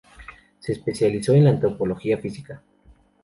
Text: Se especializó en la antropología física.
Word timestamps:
Se 0.57 0.71
especializó 0.71 1.33
en 1.35 1.43
la 1.43 1.51
antropología 1.51 2.17
física. 2.17 2.63